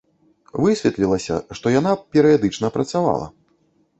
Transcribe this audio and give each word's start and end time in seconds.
Высветлілася, 0.63 1.35
што 1.59 1.75
яна 1.79 1.93
перыядычна 2.15 2.67
працавала. 2.79 3.31